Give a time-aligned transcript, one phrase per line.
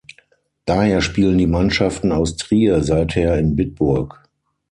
[0.65, 4.27] Daher spielen die Mannschaften aus Trier seither in Bitburg.